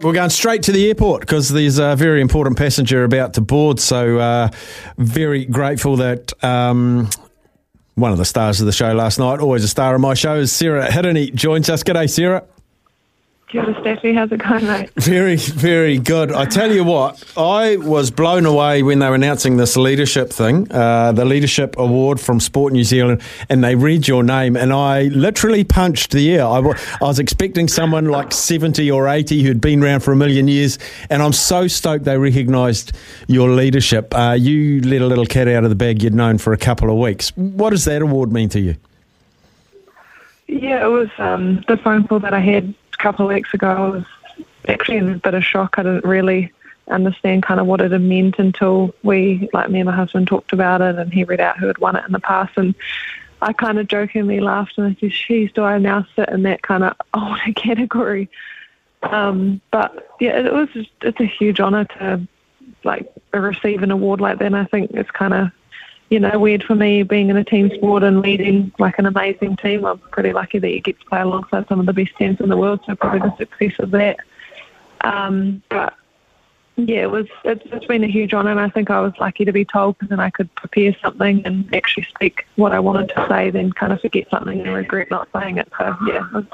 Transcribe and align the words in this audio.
We're 0.00 0.12
going 0.12 0.30
straight 0.30 0.62
to 0.62 0.70
the 0.70 0.86
airport 0.86 1.22
because 1.22 1.48
there's 1.48 1.78
a 1.78 1.96
very 1.96 2.20
important 2.20 2.56
passenger 2.56 3.02
about 3.02 3.34
to 3.34 3.40
board. 3.40 3.80
So, 3.80 4.18
uh, 4.18 4.48
very 4.96 5.44
grateful 5.44 5.96
that 5.96 6.32
um, 6.44 7.10
one 7.96 8.12
of 8.12 8.18
the 8.18 8.24
stars 8.24 8.60
of 8.60 8.66
the 8.66 8.72
show 8.72 8.92
last 8.92 9.18
night, 9.18 9.40
always 9.40 9.64
a 9.64 9.68
star 9.68 9.96
of 9.96 10.00
my 10.00 10.14
show, 10.14 10.36
is 10.36 10.52
Sarah 10.52 10.86
Hirini, 10.86 11.34
joins 11.34 11.68
us. 11.68 11.82
G'day, 11.82 12.08
Sarah. 12.08 12.44
Kia 13.48 13.62
ora, 13.62 13.74
Steffi. 13.80 14.14
How's 14.14 14.30
it 14.30 14.42
going, 14.42 14.66
mate? 14.66 14.90
Very, 14.96 15.36
very 15.36 15.98
good. 15.98 16.32
I 16.32 16.44
tell 16.44 16.70
you 16.70 16.84
what, 16.84 17.24
I 17.34 17.78
was 17.78 18.10
blown 18.10 18.44
away 18.44 18.82
when 18.82 18.98
they 18.98 19.08
were 19.08 19.14
announcing 19.14 19.56
this 19.56 19.74
leadership 19.74 20.30
thing, 20.30 20.70
uh, 20.70 21.12
the 21.12 21.24
Leadership 21.24 21.74
Award 21.78 22.20
from 22.20 22.40
Sport 22.40 22.74
New 22.74 22.84
Zealand, 22.84 23.22
and 23.48 23.64
they 23.64 23.74
read 23.74 24.06
your 24.06 24.22
name, 24.22 24.54
and 24.54 24.70
I 24.70 25.04
literally 25.04 25.64
punched 25.64 26.10
the 26.10 26.34
air. 26.34 26.44
I, 26.44 26.60
was 27.00 27.18
expecting 27.18 27.68
someone 27.68 28.04
like 28.04 28.32
70 28.32 28.90
or 28.90 29.08
80 29.08 29.42
who'd 29.42 29.62
been 29.62 29.82
around 29.82 30.00
for 30.00 30.12
a 30.12 30.16
million 30.16 30.46
years, 30.46 30.78
and 31.08 31.22
I'm 31.22 31.32
so 31.32 31.68
stoked 31.68 32.04
they 32.04 32.18
recognised 32.18 32.92
your 33.28 33.48
leadership. 33.48 34.14
Uh, 34.14 34.36
you 34.38 34.82
let 34.82 35.00
a 35.00 35.06
little 35.06 35.24
cat 35.24 35.48
out 35.48 35.64
of 35.64 35.70
the 35.70 35.76
bag 35.76 36.02
you'd 36.02 36.12
known 36.12 36.36
for 36.36 36.52
a 36.52 36.58
couple 36.58 36.90
of 36.90 36.98
weeks. 36.98 37.34
What 37.34 37.70
does 37.70 37.86
that 37.86 38.02
award 38.02 38.30
mean 38.30 38.50
to 38.50 38.60
you? 38.60 38.76
Yeah, 40.48 40.84
it 40.84 40.90
was 40.90 41.08
um, 41.16 41.64
the 41.66 41.78
phone 41.78 42.06
call 42.06 42.20
that 42.20 42.34
I 42.34 42.40
had 42.40 42.74
couple 42.98 43.28
of 43.28 43.34
weeks 43.34 43.52
ago, 43.54 43.68
I 43.68 43.88
was 43.88 44.04
actually 44.68 44.98
in 44.98 45.12
a 45.12 45.18
bit 45.18 45.34
of 45.34 45.44
shock. 45.44 45.74
I 45.78 45.82
didn't 45.82 46.04
really 46.04 46.52
understand 46.88 47.42
kind 47.42 47.60
of 47.60 47.66
what 47.66 47.80
it 47.80 47.92
had 47.92 48.00
meant 48.00 48.38
until 48.38 48.94
we, 49.02 49.48
like 49.52 49.70
me 49.70 49.80
and 49.80 49.86
my 49.86 49.94
husband, 49.94 50.26
talked 50.26 50.52
about 50.52 50.80
it, 50.80 50.96
and 50.96 51.12
he 51.12 51.24
read 51.24 51.40
out 51.40 51.58
who 51.58 51.66
had 51.66 51.78
won 51.78 51.96
it 51.96 52.04
in 52.06 52.12
the 52.12 52.20
past, 52.20 52.56
and 52.56 52.74
I 53.40 53.52
kind 53.52 53.78
of 53.78 53.86
jokingly 53.86 54.40
laughed 54.40 54.78
and 54.78 54.86
I 54.86 54.96
said, 55.00 55.10
"Geez, 55.10 55.52
do 55.52 55.62
I 55.62 55.78
now 55.78 56.06
sit 56.16 56.28
in 56.28 56.42
that 56.42 56.62
kind 56.62 56.84
of 56.84 56.96
older 57.14 57.52
category?" 57.54 58.28
Um, 59.02 59.60
but 59.70 60.16
yeah, 60.20 60.38
it 60.38 60.52
was 60.52 60.68
it's 61.02 61.20
a 61.20 61.24
huge 61.24 61.60
honour 61.60 61.84
to 61.84 62.26
like 62.84 63.10
receive 63.32 63.82
an 63.82 63.90
award 63.90 64.20
like 64.20 64.38
that. 64.38 64.46
And 64.46 64.56
I 64.56 64.64
think 64.64 64.90
it's 64.92 65.10
kind 65.10 65.34
of 65.34 65.50
you 66.10 66.18
know, 66.18 66.38
weird 66.38 66.62
for 66.62 66.74
me 66.74 67.02
being 67.02 67.28
in 67.28 67.36
a 67.36 67.44
team 67.44 67.70
sport 67.74 68.02
and 68.02 68.22
leading 68.22 68.72
like 68.78 68.98
an 68.98 69.06
amazing 69.06 69.56
team. 69.56 69.84
I'm 69.84 69.98
pretty 69.98 70.32
lucky 70.32 70.58
that 70.58 70.70
you 70.70 70.80
get 70.80 70.98
to 71.00 71.06
play 71.06 71.20
alongside 71.20 71.68
some 71.68 71.80
of 71.80 71.86
the 71.86 71.92
best 71.92 72.16
teams 72.16 72.40
in 72.40 72.48
the 72.48 72.56
world, 72.56 72.80
so 72.86 72.96
probably 72.96 73.20
the 73.20 73.36
success 73.36 73.78
of 73.78 73.90
that. 73.90 74.16
Um, 75.02 75.62
but 75.68 75.94
yeah, 76.76 77.02
it 77.02 77.10
was. 77.10 77.26
It's, 77.44 77.62
it's 77.66 77.86
been 77.86 78.04
a 78.04 78.08
huge 78.08 78.32
honour, 78.32 78.52
and 78.52 78.60
I 78.60 78.68
think 78.68 78.88
I 78.90 79.00
was 79.00 79.12
lucky 79.18 79.44
to 79.44 79.52
be 79.52 79.64
told 79.64 79.98
because 79.98 80.10
then 80.10 80.20
I 80.20 80.30
could 80.30 80.54
prepare 80.54 80.96
something 81.02 81.44
and 81.44 81.74
actually 81.74 82.04
speak 82.04 82.46
what 82.56 82.72
I 82.72 82.78
wanted 82.78 83.08
to 83.10 83.26
say, 83.28 83.50
then 83.50 83.72
kind 83.72 83.92
of 83.92 84.00
forget 84.00 84.30
something 84.30 84.60
and 84.60 84.72
regret 84.72 85.10
not 85.10 85.28
saying 85.34 85.58
it. 85.58 85.70
So 85.76 85.96
yeah, 86.06 86.24
it 86.24 86.32
was, 86.32 86.44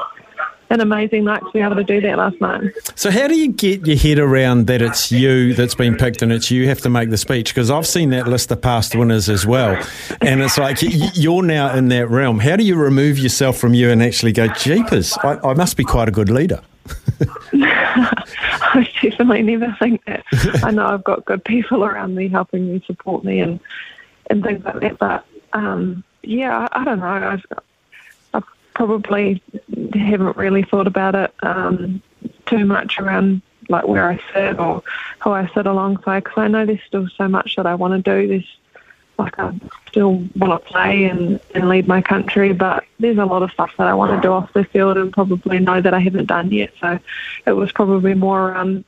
an 0.70 0.81
amazing 0.81 1.25
night 1.25 1.41
to 1.41 1.51
be 1.53 1.61
able 1.61 1.77
to 1.77 1.84
do 1.84 2.01
that 2.01 2.19
last 2.19 2.41
night. 2.41 2.73
So, 2.95 3.11
how 3.11 3.29
do 3.29 3.37
you 3.37 3.53
get 3.53 3.87
your 3.87 3.97
head 3.97 4.19
around 4.19 4.67
that 4.67 4.83
it's 4.83 5.12
you 5.12 5.55
that's 5.55 5.75
been 5.75 5.97
picked 5.97 6.23
and 6.23 6.33
it's 6.33 6.51
you 6.51 6.69
have 6.69 6.81
to 6.83 6.91
make 6.91 7.11
the 7.11 7.19
speech? 7.19 7.55
Because 7.55 7.71
I've 7.71 7.87
seen 7.87 8.11
that 8.11 8.27
list 8.27 8.51
of 8.51 8.61
past 8.61 8.95
winners 8.95 9.29
as 9.29 9.47
well, 9.47 9.81
and 10.21 10.43
it's 10.43 10.59
like 10.59 10.79
you're 10.81 11.43
now 11.43 11.75
in 11.75 11.89
that 11.89 12.09
realm. 12.09 12.39
How 12.41 12.56
do 12.56 12.65
you 12.65 12.77
remove 12.77 13.19
yourself 13.19 13.59
from 13.59 13.75
you 13.75 13.91
and 13.91 14.03
actually 14.03 14.33
go, 14.33 14.48
"Jeepers, 14.48 15.17
I, 15.19 15.39
I 15.45 15.55
must 15.55 15.77
be 15.77 15.84
quite 15.84 16.09
a 16.09 16.12
good 16.12 16.31
leader"? 16.31 16.61
I 17.55 18.89
definitely 19.01 19.43
never 19.43 19.77
think 19.78 20.05
that. 20.06 20.25
I 20.65 20.71
know 20.71 20.87
I've 20.87 21.05
got 21.05 21.25
good 21.25 21.45
people 21.45 21.84
around 21.84 22.15
me 22.15 22.28
helping 22.28 22.73
me, 22.73 22.83
support 22.87 23.25
me, 23.25 23.41
and 23.41 23.61
and 24.31 24.43
things 24.43 24.65
like 24.65 24.81
that. 24.81 24.99
But 24.99 25.25
um, 25.53 26.03
yeah, 26.23 26.67
I, 26.73 26.81
I 26.81 26.84
don't 26.84 27.01
know. 27.01 27.06
I've, 27.06 27.47
probably 28.75 29.42
haven't 29.94 30.36
really 30.36 30.62
thought 30.62 30.86
about 30.86 31.14
it 31.14 31.33
um, 31.42 32.03
too 32.47 32.64
much 32.64 32.98
around 32.98 33.42
like 33.69 33.86
where 33.86 34.11
I 34.11 34.20
sit 34.33 34.58
or 34.58 34.83
who 35.22 35.31
I 35.31 35.48
sit 35.55 35.66
alongside 35.66 36.25
because 36.25 36.39
I 36.39 36.48
know 36.48 36.66
there's 36.66 36.83
still 36.86 37.08
so 37.16 37.28
much 37.28 37.56
that 37.56 37.66
I 37.66 37.75
want 37.75 38.05
to 38.05 38.22
do. 38.22 38.28
There's 38.28 38.56
like 39.19 39.39
I 39.39 39.53
still 39.89 40.25
want 40.36 40.53
to 40.53 40.70
play 40.70 41.05
and, 41.05 41.41
and 41.54 41.69
lead 41.69 41.87
my 41.87 42.03
country, 42.03 42.53
but 42.53 42.84
there's 42.99 43.19
a 43.19 43.25
lot 43.25 43.43
of 43.43 43.53
stuff 43.53 43.72
that 43.78 43.87
I 43.87 43.94
want 43.94 44.12
to 44.15 44.21
do 44.21 44.32
off 44.32 44.53
the 44.53 44.65
field 44.65 44.97
and 44.97 45.12
probably 45.12 45.60
know 45.60 45.81
that 45.81 45.94
I 45.94 46.00
haven't 46.00 46.26
done 46.26 46.50
yet. 46.50 46.72
So 46.81 46.99
it 47.47 47.53
was 47.53 47.70
probably 47.72 48.15
more 48.15 48.50
around 48.50 48.84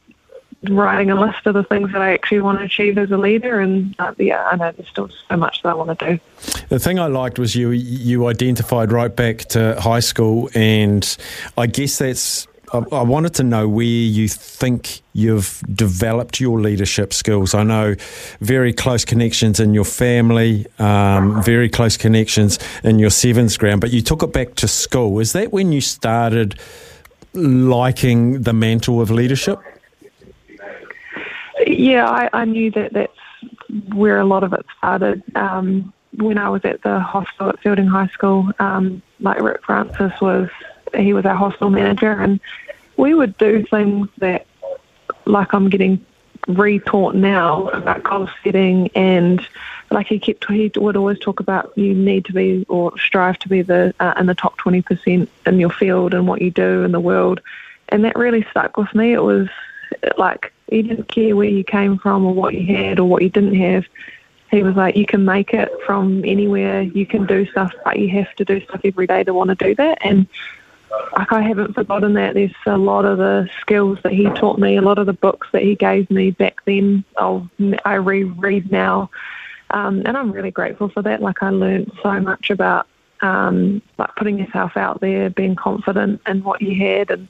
writing 0.68 1.10
a 1.10 1.20
list 1.20 1.46
of 1.46 1.54
the 1.54 1.64
things 1.64 1.92
that 1.92 2.00
I 2.00 2.12
actually 2.12 2.40
want 2.40 2.58
to 2.58 2.64
achieve 2.64 2.98
as 2.98 3.10
a 3.10 3.16
leader. 3.16 3.60
And 3.60 3.94
uh, 3.98 4.14
yeah, 4.18 4.46
I 4.46 4.56
know 4.56 4.72
there's 4.72 4.88
still 4.88 5.10
so 5.28 5.36
much 5.36 5.62
that 5.62 5.70
I 5.70 5.74
want 5.74 5.98
to 5.98 6.06
do. 6.06 6.20
The 6.68 6.78
thing 6.78 6.98
I 6.98 7.06
liked 7.06 7.38
was 7.38 7.54
you 7.54 7.70
you 7.70 8.26
identified 8.26 8.92
right 8.92 9.14
back 9.14 9.38
to 9.50 9.80
high 9.80 10.00
school, 10.00 10.50
and 10.54 11.16
I 11.56 11.66
guess 11.66 11.98
that's. 11.98 12.46
I, 12.72 13.02
wanted 13.02 13.32
to 13.34 13.44
know 13.44 13.68
where 13.68 13.86
you 13.86 14.26
think 14.26 15.00
you've 15.12 15.62
developed 15.72 16.40
your 16.40 16.60
leadership 16.60 17.14
skills. 17.14 17.54
I 17.54 17.62
know 17.62 17.94
very 18.40 18.72
close 18.72 19.04
connections 19.04 19.60
in 19.60 19.72
your 19.72 19.84
family, 19.84 20.66
um, 20.80 21.44
very 21.44 21.68
close 21.68 21.96
connections 21.96 22.58
in 22.82 22.98
your 22.98 23.10
sevens 23.10 23.56
ground, 23.56 23.80
but 23.80 23.92
you 23.92 24.02
took 24.02 24.24
it 24.24 24.32
back 24.32 24.56
to 24.56 24.66
school. 24.66 25.20
Is 25.20 25.32
that 25.32 25.52
when 25.52 25.70
you 25.70 25.80
started 25.80 26.58
liking 27.34 28.42
the 28.42 28.52
mantle 28.52 29.00
of 29.00 29.12
leadership? 29.12 29.60
Yeah, 31.78 32.08
I, 32.08 32.28
I 32.32 32.44
knew 32.44 32.70
that 32.72 32.92
that's 32.92 33.12
where 33.94 34.18
a 34.18 34.24
lot 34.24 34.44
of 34.44 34.52
it 34.52 34.64
started. 34.78 35.22
Um, 35.36 35.92
when 36.16 36.38
I 36.38 36.48
was 36.48 36.64
at 36.64 36.82
the 36.82 37.00
hostel 37.00 37.50
at 37.50 37.60
Feilding 37.60 37.88
High 37.88 38.08
School, 38.08 38.50
um, 38.58 39.02
like 39.20 39.40
Rick 39.40 39.64
Francis 39.64 40.12
was, 40.20 40.48
he 40.96 41.12
was 41.12 41.26
our 41.26 41.34
hostel 41.34 41.70
manager, 41.70 42.12
and 42.12 42.40
we 42.96 43.12
would 43.14 43.36
do 43.36 43.64
things 43.64 44.08
that, 44.18 44.46
like 45.26 45.52
I'm 45.52 45.68
getting 45.68 46.04
retaught 46.46 47.14
now 47.14 47.68
about 47.68 48.04
goal 48.04 48.28
setting 48.44 48.88
and 48.94 49.46
like 49.90 50.06
he 50.06 50.18
kept 50.18 50.48
he 50.48 50.70
would 50.76 50.96
always 50.96 51.18
talk 51.18 51.40
about 51.40 51.72
you 51.76 51.92
need 51.92 52.24
to 52.24 52.32
be 52.32 52.64
or 52.68 52.96
strive 52.98 53.36
to 53.38 53.48
be 53.48 53.62
the 53.62 53.92
uh, 53.98 54.14
in 54.18 54.26
the 54.26 54.34
top 54.34 54.56
20% 54.58 55.28
in 55.46 55.60
your 55.60 55.70
field 55.70 56.14
and 56.14 56.28
what 56.28 56.40
you 56.40 56.52
do 56.52 56.84
in 56.84 56.92
the 56.92 57.00
world 57.00 57.40
and 57.88 58.04
that 58.04 58.16
really 58.16 58.46
stuck 58.50 58.76
with 58.76 58.94
me 58.94 59.12
it 59.12 59.22
was 59.22 59.48
like 60.18 60.52
he 60.68 60.82
didn't 60.82 61.08
care 61.08 61.36
where 61.36 61.48
you 61.48 61.64
came 61.64 61.98
from 61.98 62.24
or 62.24 62.34
what 62.34 62.54
you 62.54 62.66
had 62.66 62.98
or 62.98 63.08
what 63.08 63.22
you 63.22 63.28
didn't 63.28 63.54
have. 63.54 63.84
He 64.50 64.62
was 64.62 64.76
like, 64.76 64.96
you 64.96 65.06
can 65.06 65.24
make 65.24 65.52
it 65.52 65.70
from 65.84 66.24
anywhere. 66.24 66.82
You 66.82 67.06
can 67.06 67.26
do 67.26 67.46
stuff, 67.46 67.72
but 67.84 67.98
you 67.98 68.08
have 68.10 68.32
to 68.36 68.44
do 68.44 68.60
stuff 68.64 68.80
every 68.84 69.06
day 69.06 69.24
to 69.24 69.34
want 69.34 69.48
to 69.50 69.56
do 69.56 69.74
that. 69.74 69.98
And 70.02 70.26
like 71.16 71.32
I 71.32 71.42
haven't 71.42 71.74
forgotten 71.74 72.14
that. 72.14 72.34
There's 72.34 72.54
a 72.66 72.78
lot 72.78 73.04
of 73.04 73.18
the 73.18 73.48
skills 73.60 73.98
that 74.02 74.12
he 74.12 74.24
taught 74.30 74.58
me, 74.58 74.76
a 74.76 74.82
lot 74.82 74.98
of 74.98 75.06
the 75.06 75.12
books 75.12 75.48
that 75.52 75.62
he 75.62 75.74
gave 75.74 76.10
me 76.10 76.30
back 76.30 76.64
then. 76.64 77.04
I'll, 77.16 77.48
I 77.84 77.94
reread 77.94 78.70
now, 78.70 79.10
um, 79.70 80.02
and 80.06 80.16
I'm 80.16 80.32
really 80.32 80.50
grateful 80.50 80.88
for 80.88 81.02
that. 81.02 81.20
Like 81.20 81.42
I 81.42 81.50
learned 81.50 81.92
so 82.02 82.20
much 82.20 82.50
about 82.50 82.86
um, 83.20 83.82
like 83.98 84.14
putting 84.16 84.38
yourself 84.38 84.76
out 84.76 85.00
there, 85.00 85.30
being 85.30 85.56
confident 85.56 86.20
in 86.26 86.42
what 86.42 86.62
you 86.62 86.74
had, 86.76 87.10
and 87.10 87.28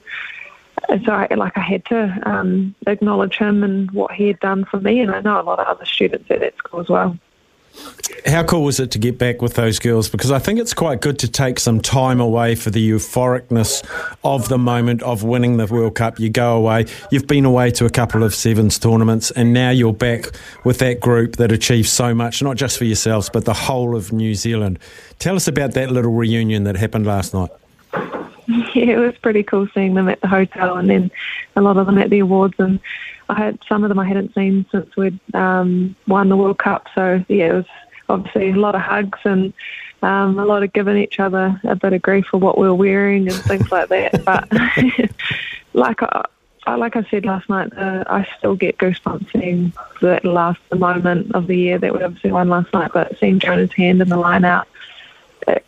so 1.04 1.12
I, 1.12 1.28
like 1.34 1.56
I 1.56 1.60
had 1.60 1.84
to 1.86 2.20
um, 2.24 2.74
acknowledge 2.86 3.36
him 3.36 3.64
and 3.64 3.90
what 3.90 4.12
he 4.12 4.28
had 4.28 4.40
done 4.40 4.64
for 4.64 4.80
me, 4.80 5.00
and 5.00 5.10
I 5.10 5.20
know 5.20 5.40
a 5.40 5.42
lot 5.42 5.58
of 5.58 5.66
other 5.66 5.84
students 5.84 6.30
at 6.30 6.40
that 6.40 6.56
school 6.56 6.80
as 6.80 6.88
well. 6.88 7.16
How 8.24 8.42
cool 8.42 8.64
was 8.64 8.80
it 8.80 8.90
to 8.92 8.98
get 8.98 9.18
back 9.18 9.42
with 9.42 9.54
those 9.54 9.78
girls? 9.78 10.08
Because 10.08 10.30
I 10.30 10.38
think 10.38 10.58
it's 10.58 10.72
quite 10.72 11.00
good 11.00 11.18
to 11.20 11.28
take 11.28 11.60
some 11.60 11.80
time 11.80 12.20
away 12.20 12.54
for 12.54 12.70
the 12.70 12.90
euphoricness 12.90 13.84
of 14.24 14.48
the 14.48 14.58
moment 14.58 15.02
of 15.02 15.22
winning 15.22 15.58
the 15.58 15.66
World 15.66 15.94
Cup. 15.94 16.18
You 16.18 16.30
go 16.30 16.56
away, 16.56 16.86
you've 17.10 17.26
been 17.26 17.44
away 17.44 17.70
to 17.72 17.84
a 17.84 17.90
couple 17.90 18.22
of 18.22 18.34
sevens 18.34 18.78
tournaments, 18.78 19.30
and 19.30 19.52
now 19.52 19.70
you're 19.70 19.92
back 19.92 20.30
with 20.64 20.78
that 20.78 21.00
group 21.00 21.36
that 21.36 21.52
achieved 21.52 21.88
so 21.88 22.14
much, 22.14 22.42
not 22.42 22.56
just 22.56 22.78
for 22.78 22.84
yourselves, 22.84 23.28
but 23.30 23.44
the 23.44 23.54
whole 23.54 23.94
of 23.94 24.12
New 24.12 24.34
Zealand. 24.34 24.78
Tell 25.18 25.36
us 25.36 25.46
about 25.46 25.72
that 25.72 25.90
little 25.90 26.12
reunion 26.12 26.64
that 26.64 26.76
happened 26.76 27.06
last 27.06 27.34
night. 27.34 27.50
yeah, 28.74 28.84
it 28.84 28.98
was 28.98 29.16
pretty 29.18 29.42
cool 29.42 29.66
seeing 29.74 29.94
them 29.94 30.08
at 30.08 30.20
the 30.20 30.28
hotel 30.28 30.76
and 30.76 30.88
then 30.88 31.10
a 31.56 31.60
lot 31.60 31.76
of 31.76 31.86
them 31.86 31.98
at 31.98 32.10
the 32.10 32.20
awards. 32.20 32.54
And 32.58 32.80
I 33.28 33.34
had 33.34 33.58
some 33.68 33.84
of 33.84 33.88
them 33.88 33.98
I 33.98 34.06
hadn't 34.06 34.34
seen 34.34 34.66
since 34.70 34.96
we'd 34.96 35.18
um, 35.34 35.96
won 36.06 36.28
the 36.28 36.36
World 36.36 36.58
Cup. 36.58 36.86
So 36.94 37.24
yeah, 37.28 37.50
it 37.50 37.54
was 37.54 37.66
obviously 38.08 38.50
a 38.50 38.54
lot 38.54 38.74
of 38.74 38.82
hugs 38.82 39.18
and 39.24 39.52
um, 40.02 40.38
a 40.38 40.44
lot 40.44 40.62
of 40.62 40.72
giving 40.72 40.96
each 40.96 41.18
other 41.18 41.60
a 41.64 41.74
bit 41.74 41.92
of 41.92 42.02
grief 42.02 42.26
for 42.26 42.38
what 42.38 42.58
we 42.58 42.68
were 42.68 42.74
wearing 42.74 43.26
and 43.28 43.36
things 43.36 43.70
like 43.72 43.88
that. 43.88 44.24
But 44.24 44.48
like 45.72 46.02
I, 46.02 46.74
like 46.74 46.96
I 46.96 47.02
said 47.04 47.24
last 47.24 47.48
night, 47.48 47.76
uh, 47.76 48.04
I 48.06 48.28
still 48.38 48.56
get 48.56 48.78
goosebumps 48.78 49.32
seeing 49.32 49.72
that 50.02 50.24
last 50.24 50.60
moment 50.74 51.34
of 51.34 51.46
the 51.46 51.56
year 51.56 51.78
that 51.78 51.94
we 51.94 52.02
obviously 52.02 52.32
won 52.32 52.48
last 52.48 52.72
night. 52.72 52.90
But 52.92 53.18
seeing 53.18 53.38
Joanah's 53.38 53.72
hand 53.72 54.00
in 54.00 54.08
the 54.08 54.16
line 54.16 54.44
out 54.44 54.68
it 55.46 55.64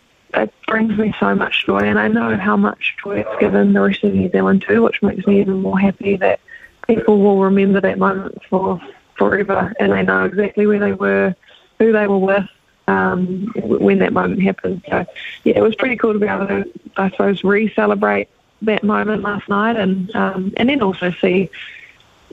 brings 0.67 0.97
me 0.99 1.15
so 1.19 1.35
much 1.35 1.67
joy, 1.67 1.81
and 1.81 1.99
I 1.99 2.09
know 2.09 2.37
how 2.37 2.57
much 2.57 2.97
joy 3.03 3.21
it's 3.21 3.41
given 3.41 3.73
the 3.73 3.81
rest 3.81 4.05
of 4.05 4.15
New 4.15 4.31
Zealand 4.31 4.63
too, 4.63 4.83
which 4.83 5.03
makes 5.03 5.27
me 5.27 5.41
even 5.41 5.63
more 5.63 5.79
happy 5.79 6.17
that 6.17 6.41
people 6.87 7.19
will 7.21 7.41
remember 7.41 7.81
that 7.81 7.99
moment 7.99 8.43
for 8.49 8.81
forever, 9.17 9.75
and 9.81 9.93
they 9.93 10.03
know 10.03 10.25
exactly 10.25 10.67
where 10.67 10.79
they 10.79 10.93
were, 10.93 11.35
who 11.79 11.93
they 11.93 12.07
were 12.07 12.19
with, 12.19 12.49
um, 12.87 13.53
when 13.57 13.99
that 13.99 14.13
moment 14.13 14.43
happened. 14.43 14.83
So, 14.89 15.05
yeah, 15.45 15.57
it 15.57 15.63
was 15.63 15.75
pretty 15.75 15.97
cool 15.97 16.13
to 16.13 16.19
be 16.19 16.27
able 16.27 16.47
to, 16.47 16.71
I 16.97 17.11
suppose, 17.11 17.45
re-celebrate 17.45 18.29
that 18.63 18.83
moment 18.83 19.23
last 19.23 19.49
night, 19.49 19.77
and 19.77 20.15
um, 20.17 20.53
and 20.57 20.69
then 20.69 20.83
also 20.83 21.11
see 21.13 21.51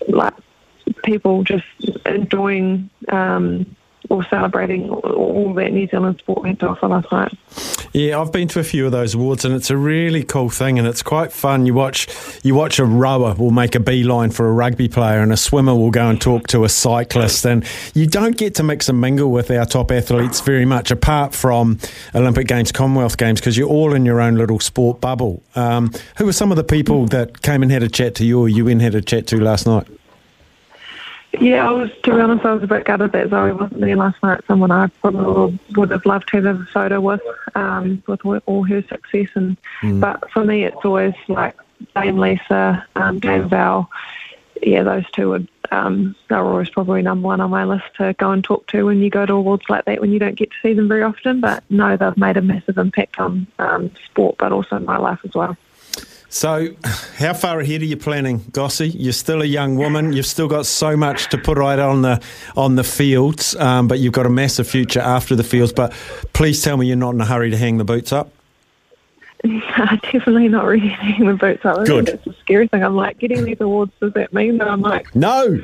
like 0.07 0.33
people 1.03 1.43
just 1.43 1.65
enjoying 2.05 2.89
um, 3.09 3.75
or 4.09 4.23
celebrating 4.25 4.89
all 4.89 5.53
that 5.55 5.71
New 5.71 5.87
Zealand 5.87 6.19
sport 6.19 6.47
had 6.47 6.59
to 6.59 6.69
offer 6.69 6.87
last 6.87 7.11
night. 7.11 7.33
Yeah, 7.95 8.19
I've 8.19 8.33
been 8.33 8.49
to 8.49 8.59
a 8.59 8.63
few 8.65 8.85
of 8.85 8.91
those 8.91 9.15
awards, 9.15 9.45
and 9.45 9.55
it's 9.55 9.69
a 9.69 9.77
really 9.77 10.21
cool 10.21 10.49
thing, 10.49 10.77
and 10.77 10.85
it's 10.85 11.01
quite 11.01 11.31
fun. 11.31 11.65
You 11.65 11.73
watch, 11.73 12.09
you 12.43 12.53
watch 12.53 12.77
a 12.77 12.83
rower 12.83 13.33
will 13.35 13.51
make 13.51 13.73
a 13.73 13.79
beeline 13.79 14.31
for 14.31 14.49
a 14.49 14.51
rugby 14.51 14.89
player, 14.89 15.21
and 15.21 15.31
a 15.31 15.37
swimmer 15.37 15.73
will 15.73 15.91
go 15.91 16.09
and 16.09 16.19
talk 16.19 16.47
to 16.47 16.65
a 16.65 16.69
cyclist, 16.69 17.45
and 17.45 17.63
you 17.93 18.05
don't 18.05 18.35
get 18.35 18.55
to 18.55 18.63
mix 18.63 18.89
and 18.89 18.99
mingle 18.99 19.31
with 19.31 19.49
our 19.49 19.65
top 19.65 19.93
athletes 19.93 20.41
very 20.41 20.65
much, 20.65 20.91
apart 20.91 21.33
from 21.33 21.79
Olympic 22.13 22.47
Games, 22.47 22.73
Commonwealth 22.73 23.15
Games, 23.15 23.39
because 23.39 23.55
you're 23.55 23.69
all 23.69 23.93
in 23.93 24.03
your 24.03 24.19
own 24.19 24.35
little 24.35 24.59
sport 24.59 24.99
bubble. 24.99 25.41
Um, 25.55 25.93
who 26.17 26.25
were 26.25 26.33
some 26.33 26.51
of 26.51 26.57
the 26.57 26.65
people 26.65 27.05
that 27.05 27.43
came 27.43 27.63
and 27.63 27.71
had 27.71 27.81
a 27.81 27.87
chat 27.87 28.15
to 28.15 28.25
you, 28.25 28.41
or 28.41 28.49
you 28.49 28.65
went 28.65 28.73
and 28.73 28.81
had 28.81 28.95
a 28.95 29.01
chat 29.01 29.25
to 29.27 29.39
last 29.39 29.65
night? 29.65 29.87
Yeah, 31.41 31.67
I 31.67 31.71
was, 31.71 31.89
to 32.03 32.15
be 32.15 32.21
honest, 32.21 32.45
I 32.45 32.53
was 32.53 32.63
a 32.63 32.67
bit 32.67 32.85
gutted 32.85 33.11
that 33.11 33.29
Zoi 33.29 33.59
wasn't 33.59 33.81
there 33.81 33.95
last 33.95 34.21
night. 34.21 34.41
Someone 34.47 34.71
I 34.71 34.87
probably 34.87 35.59
would 35.75 35.91
have 35.91 36.05
loved 36.05 36.27
to 36.29 36.41
have 36.41 36.61
a 36.61 36.65
photo 36.65 37.01
with, 37.01 37.21
um, 37.55 38.03
with 38.07 38.25
all 38.45 38.63
her 38.63 38.81
success. 38.83 39.29
And 39.35 39.57
mm. 39.81 39.99
But 39.99 40.29
for 40.31 40.43
me, 40.43 40.63
it's 40.63 40.83
always 40.83 41.13
like 41.27 41.55
Dame 41.95 42.17
Lisa, 42.17 42.85
um, 42.95 43.19
Dame 43.19 43.49
Val. 43.49 43.89
Yeah, 44.61 44.83
those 44.83 45.09
two 45.11 45.29
would, 45.29 45.47
um, 45.71 46.15
they're 46.29 46.39
always 46.39 46.69
probably 46.69 47.01
number 47.01 47.27
one 47.27 47.41
on 47.41 47.49
my 47.49 47.65
list 47.65 47.85
to 47.97 48.13
go 48.13 48.31
and 48.31 48.43
talk 48.43 48.67
to 48.67 48.85
when 48.85 49.01
you 49.01 49.09
go 49.09 49.25
to 49.25 49.33
awards 49.33 49.65
like 49.69 49.85
that 49.85 49.99
when 49.99 50.11
you 50.11 50.19
don't 50.19 50.35
get 50.35 50.51
to 50.51 50.57
see 50.61 50.73
them 50.73 50.87
very 50.87 51.03
often. 51.03 51.41
But 51.41 51.63
no, 51.69 51.97
they've 51.97 52.17
made 52.17 52.37
a 52.37 52.41
massive 52.41 52.77
impact 52.77 53.19
on 53.19 53.47
um, 53.59 53.91
sport, 54.05 54.35
but 54.37 54.51
also 54.51 54.79
my 54.79 54.97
life 54.97 55.19
as 55.25 55.33
well. 55.33 55.57
So, 56.35 56.67
how 57.17 57.33
far 57.33 57.61
ahead 57.61 57.81
are 57.81 57.85
you 57.85 57.95
planning, 57.95 58.43
Gossie? 58.51 58.89
You're 58.89 59.13
still 59.13 59.41
a 59.41 59.45
young 59.45 59.77
woman. 59.77 60.11
You've 60.11 60.25
still 60.25 60.49
got 60.49 60.65
so 60.65 60.97
much 60.97 61.29
to 61.29 61.37
put 61.37 61.57
right 61.57 61.79
on 61.79 62.01
the 62.01 62.21
on 62.57 62.75
the 62.75 62.83
fields, 62.83 63.55
um, 63.55 63.87
but 63.87 63.99
you've 63.99 64.11
got 64.11 64.25
a 64.25 64.29
massive 64.29 64.67
future 64.67 64.99
after 64.99 65.33
the 65.37 65.45
fields. 65.45 65.71
But 65.71 65.93
please 66.33 66.61
tell 66.61 66.75
me 66.75 66.87
you're 66.87 66.97
not 66.97 67.13
in 67.13 67.21
a 67.21 67.25
hurry 67.25 67.51
to 67.51 67.57
hang 67.57 67.77
the 67.77 67.85
boots 67.85 68.11
up. 68.11 68.31
No, 69.45 69.85
definitely 70.01 70.47
not 70.47 70.65
ready 70.65 70.89
to 70.89 70.95
hang 70.95 71.27
the 71.27 71.35
boots 71.35 71.63
up. 71.65 71.77
I 71.77 71.83
Good. 71.85 72.09
It's 72.09 72.25
a 72.25 72.33
scary 72.41 72.67
thing. 72.67 72.83
I'm 72.83 72.95
like 72.95 73.19
getting 73.19 73.45
these 73.45 73.61
awards. 73.61 73.91
Does 74.01 74.11
that 74.13 74.33
mean 74.33 74.57
that 74.57 74.67
I'm 74.67 74.81
like 74.81 75.15
no 75.15 75.61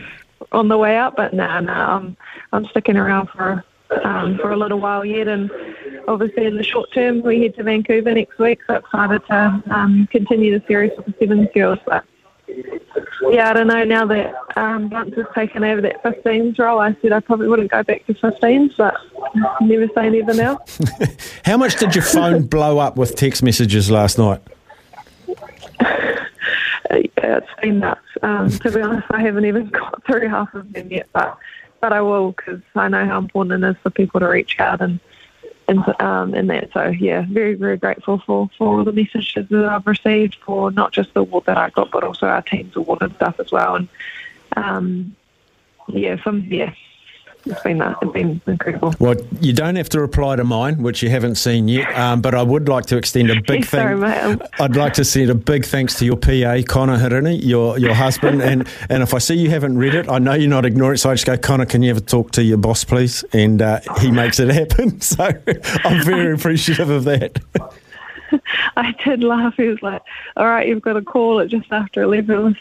on 0.51 0.67
the 0.67 0.77
way 0.77 0.95
out? 0.95 1.15
But 1.15 1.33
no, 1.33 1.47
nah, 1.47 1.59
no, 1.59 1.73
nah, 1.73 1.97
I'm 1.97 2.17
I'm 2.53 2.65
sticking 2.67 2.95
around 2.95 3.27
for 3.29 3.65
um, 4.03 4.37
for 4.37 4.51
a 4.51 4.57
little 4.57 4.79
while 4.79 5.03
yet, 5.03 5.27
and 5.27 5.49
obviously 6.07 6.45
in 6.45 6.57
the 6.57 6.63
short 6.63 6.91
term 6.93 7.21
we 7.21 7.41
head 7.41 7.55
to 7.55 7.63
Vancouver 7.63 8.13
next 8.13 8.37
week, 8.39 8.59
so 8.67 8.75
excited 8.75 9.21
to 9.27 9.63
um, 9.69 10.07
continue 10.11 10.57
the 10.57 10.65
series 10.67 10.91
with 10.97 11.05
the 11.05 11.13
Sevens 11.19 11.49
girls. 11.53 11.79
But 11.85 12.05
yeah, 13.29 13.49
I 13.49 13.53
don't 13.53 13.67
know. 13.67 13.83
Now 13.83 14.05
that 14.05 14.33
um, 14.55 14.89
Bunce 14.89 15.15
has 15.15 15.25
taken 15.33 15.63
over 15.63 15.81
that 15.81 16.03
15s 16.03 16.59
role, 16.59 16.79
I 16.79 16.95
said 17.01 17.11
I 17.11 17.19
probably 17.19 17.47
wouldn't 17.47 17.71
go 17.71 17.83
back 17.83 18.05
to 18.07 18.13
15s, 18.13 18.75
but 18.77 18.95
never 19.61 19.87
say 19.95 20.09
never 20.09 20.33
now. 20.33 20.59
How 21.45 21.57
much 21.57 21.75
did 21.77 21.95
your 21.95 22.03
phone 22.03 22.43
blow 22.47 22.79
up 22.79 22.97
with 22.97 23.15
text 23.15 23.43
messages 23.43 23.89
last 23.89 24.17
night? 24.17 24.41
yeah, 27.21 27.37
it's 27.37 27.61
been 27.61 27.79
nuts. 27.79 28.01
Um, 28.21 28.49
to 28.49 28.71
be 28.71 28.81
honest, 28.81 29.07
I 29.11 29.21
haven't 29.21 29.45
even 29.45 29.69
got 29.69 30.03
through 30.05 30.27
half 30.27 30.53
of 30.53 30.71
them 30.73 30.91
yet, 30.91 31.07
but 31.13 31.37
but 31.79 31.93
I 31.93 32.01
will 32.01 32.31
because 32.33 32.61
I 32.75 32.87
know 32.89 33.05
how 33.05 33.17
important 33.17 33.63
it 33.63 33.67
is 33.67 33.75
for 33.81 33.89
people 33.89 34.19
to 34.19 34.27
reach 34.27 34.59
out 34.59 34.81
and 34.81 34.99
and 35.71 36.01
um, 36.01 36.33
and 36.33 36.49
that. 36.49 36.71
So 36.73 36.87
yeah, 36.87 37.25
very 37.29 37.55
very 37.55 37.77
grateful 37.77 38.19
for 38.19 38.49
for 38.57 38.77
all 38.77 38.83
the 38.83 38.91
messages 38.91 39.47
that 39.49 39.65
I've 39.65 39.87
received 39.87 40.35
for 40.45 40.69
not 40.71 40.91
just 40.91 41.13
the 41.13 41.21
award 41.21 41.45
that 41.45 41.57
I 41.57 41.69
got, 41.69 41.91
but 41.91 42.03
also 42.03 42.27
our 42.27 42.41
team's 42.41 42.75
award 42.75 43.01
and 43.01 43.15
stuff 43.15 43.39
as 43.39 43.51
well. 43.51 43.75
And 43.75 43.87
um, 44.55 45.15
yeah, 45.87 46.21
some 46.23 46.41
yeah, 46.41 46.73
it's 47.45 47.61
been 47.63 47.79
that. 47.79 47.97
It's 48.01 48.11
been 48.11 48.41
incredible. 48.47 48.93
Well, 48.99 49.15
you 49.39 49.53
don't 49.53 49.75
have 49.75 49.89
to 49.89 49.99
reply 49.99 50.35
to 50.35 50.43
mine, 50.43 50.81
which 50.81 51.01
you 51.01 51.09
haven't 51.09 51.35
seen 51.35 51.67
yet, 51.67 51.93
um, 51.97 52.21
but 52.21 52.35
I 52.35 52.43
would 52.43 52.69
like 52.69 52.85
to 52.87 52.97
extend 52.97 53.29
a 53.29 53.41
big 53.41 53.65
thing. 53.65 53.99
Sorry, 53.99 54.37
I'd 54.59 54.75
like 54.75 54.93
to 54.93 55.05
send 55.05 55.29
a 55.29 55.35
big 55.35 55.65
thanks 55.65 55.95
to 55.99 56.05
your 56.05 56.17
PA, 56.17 56.61
Connor 56.67 56.97
Hirini, 56.97 57.43
your 57.43 57.77
your 57.77 57.93
husband, 57.93 58.41
and 58.41 58.67
and 58.89 59.03
if 59.03 59.13
I 59.13 59.17
see 59.17 59.35
you 59.35 59.49
haven't 59.49 59.77
read 59.77 59.95
it, 59.95 60.09
I 60.09 60.19
know 60.19 60.33
you're 60.33 60.49
not 60.49 60.65
ignoring 60.65 60.95
it, 60.95 60.99
so 60.99 61.09
I 61.09 61.15
just 61.15 61.25
go, 61.25 61.37
Connor, 61.37 61.65
can 61.65 61.81
you 61.81 61.89
ever 61.91 61.99
talk 61.99 62.31
to 62.31 62.43
your 62.43 62.57
boss, 62.57 62.83
please? 62.83 63.23
And 63.33 63.61
uh, 63.61 63.79
he 63.99 64.11
makes 64.11 64.39
it 64.39 64.49
happen. 64.49 64.99
So 65.11 65.25
I'm 65.25 66.05
very 66.05 66.33
appreciative 66.33 66.89
of 66.89 67.03
that. 67.03 67.39
I 68.77 68.93
did 69.03 69.23
laugh. 69.23 69.55
He 69.57 69.67
was 69.67 69.81
like, 69.81 70.01
"All 70.37 70.45
right, 70.45 70.67
you've 70.67 70.81
got 70.81 70.93
to 70.93 71.01
call 71.01 71.39
it 71.39 71.47
just 71.47 71.71
after 71.71 72.03
eleven 72.03 72.55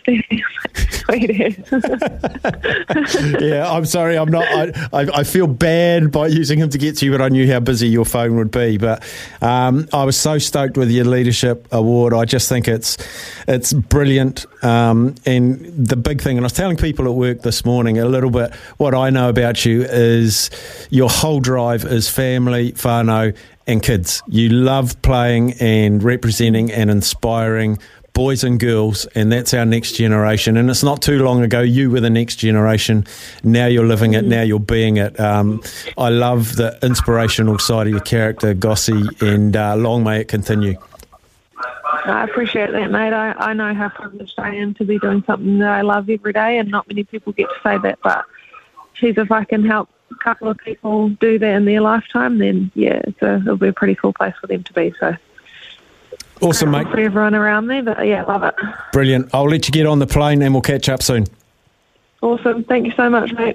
with 1.11 3.09
Stevie." 3.09 3.47
Yeah, 3.47 3.71
I'm 3.71 3.85
sorry. 3.85 4.17
I'm 4.17 4.31
not. 4.31 4.45
I, 4.45 4.89
I, 4.93 5.21
I, 5.21 5.25
feel 5.25 5.47
bad 5.47 6.13
by 6.13 6.29
using 6.29 6.59
him 6.59 6.71
to 6.71 6.79
get 6.79 6.97
to 6.99 7.07
you, 7.07 7.13
but 7.13 7.21
I 7.21 7.29
knew 7.29 7.51
how 7.51 7.61
busy 7.61 7.89
your 7.89 8.05
phone 8.05 8.37
would 8.37 8.51
be. 8.51 8.79
But 8.79 9.03
um, 9.41 9.89
I 9.93 10.05
was 10.05 10.17
so 10.17 10.39
stoked 10.39 10.77
with 10.77 10.91
your 10.91 11.05
leadership 11.05 11.69
award. 11.73 12.15
I 12.15 12.25
just 12.25 12.49
think 12.49 12.69
it's 12.69 12.97
it's 13.49 13.73
brilliant. 13.73 14.47
Um, 14.63 15.15
and 15.27 15.61
the 15.87 15.97
big 15.97 16.21
thing, 16.21 16.37
and 16.37 16.45
I 16.45 16.47
was 16.47 16.53
telling 16.53 16.77
people 16.77 17.07
at 17.07 17.15
work 17.15 17.43
this 17.43 17.65
morning 17.65 17.99
a 17.99 18.07
little 18.07 18.31
bit. 18.31 18.55
What 18.77 18.95
I 18.95 19.11
know 19.11 19.29
about 19.29 19.65
you 19.65 19.83
is 19.83 20.51
your 20.91 21.09
whole 21.09 21.41
drive 21.41 21.85
is 21.85 22.09
family, 22.09 22.73
whānau, 22.73 23.37
and 23.67 23.83
kids. 23.83 24.23
You 24.27 24.49
love 24.49 25.01
playing 25.03 25.53
and 25.55 26.03
representing 26.03 26.73
and 26.73 26.91
inspiring 26.91 27.79
boys 28.13 28.45
and 28.45 28.59
girls, 28.61 29.07
and 29.15 29.33
that's 29.33 29.55
our 29.55 29.65
next 29.65 29.93
generation. 29.93 30.57
And 30.57 30.71
it's 30.71 30.83
not 30.83 31.03
too 31.03 31.23
long 31.23 31.43
ago 31.43 31.61
you 31.61 31.91
were 31.91 32.01
the 32.01 32.11
next 32.11 32.37
generation. 32.37 33.07
Now 33.45 33.67
you're 33.67 33.87
living 33.87 34.15
it. 34.15 34.25
Now 34.25 34.43
you're 34.43 34.61
being 34.61 34.97
it. 34.97 35.19
Um, 35.19 35.63
I 35.97 36.09
love 36.09 36.57
the 36.57 36.79
inspirational 36.83 37.59
side 37.59 37.87
of 37.87 37.93
your 37.93 38.01
character, 38.01 38.55
Gossie, 38.55 39.09
and 39.21 39.57
uh, 39.57 39.77
long 39.77 40.05
may 40.05 40.21
it 40.21 40.29
continue. 40.29 40.77
I 42.05 42.25
appreciate 42.25 42.73
that, 42.73 42.91
mate. 42.91 43.13
I, 43.13 43.33
I 43.33 43.53
know 43.53 43.75
how 43.75 43.91
privileged 43.91 44.39
I 44.39 44.55
am 44.55 44.75
to 44.75 44.85
be 44.85 44.99
doing 44.99 45.23
something 45.27 45.59
that 45.59 45.71
I 45.71 45.83
love 45.83 46.09
every 46.09 46.33
day, 46.33 46.59
and 46.59 46.71
not 46.71 46.89
many 46.89 47.05
people 47.05 47.33
get 47.33 47.49
to 47.49 47.61
say 47.63 47.79
that. 47.79 47.99
But, 48.03 48.25
geez, 48.95 49.19
if 49.19 49.31
I 49.31 49.45
can 49.45 49.65
help 49.65 49.89
a 50.11 50.15
couple 50.17 50.49
of 50.49 50.57
people 50.59 51.11
do 51.11 51.39
that 51.39 51.55
in 51.55 51.65
their 51.67 51.81
lifetime, 51.81 52.39
then 52.39 52.71
yeah, 52.75 53.03
a, 53.21 53.37
it'll 53.37 53.57
be 53.57 53.69
a 53.69 53.73
pretty 53.73 53.95
cool 53.95 54.13
place 54.13 54.35
for 54.41 54.47
them 54.47 54.63
to 54.65 54.73
be. 54.73 54.95
So. 54.99 55.17
Awesome, 56.41 56.71
mate. 56.71 56.89
For 56.89 56.99
everyone 56.99 57.35
around 57.35 57.67
me, 57.67 57.83
but 57.83 58.07
yeah, 58.07 58.25
love 58.25 58.43
it. 58.43 58.55
Brilliant. 58.93 59.31
I'll 59.35 59.49
let 59.49 59.67
you 59.69 59.73
get 59.73 59.87
on 59.87 59.99
the 59.99 60.07
plane 60.07 60.43
and 60.43 60.55
we'll 60.55 60.63
catch 60.63 60.89
up 60.89 61.03
soon. 61.03 61.27
Awesome. 62.23 62.65
Thank 62.65 62.87
you 62.87 62.93
so 62.93 63.09
much, 63.09 63.33
mate. 63.33 63.49